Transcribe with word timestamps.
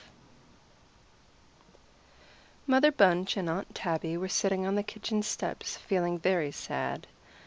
XII 0.01 0.09
Mother 2.65 2.91
Bunch 2.91 3.37
and 3.37 3.47
Aunt 3.47 3.75
Tabby 3.75 4.17
were 4.17 4.27
sitting 4.27 4.65
on 4.65 4.73
the 4.73 4.81
kitchen 4.81 5.21
steps, 5.21 5.77
feeling 5.77 6.17
very 6.17 6.51
sad. 6.51 7.05